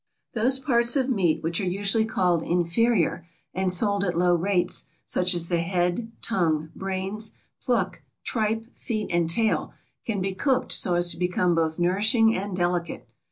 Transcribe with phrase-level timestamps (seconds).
[0.33, 5.35] Those parts of meat which are usually called inferior, and sold at low rates, such
[5.35, 11.11] as the head, tongue, brains, pluck, tripe, feet, and tail, can be cooked so as
[11.11, 13.07] to become both nourishing and delicate.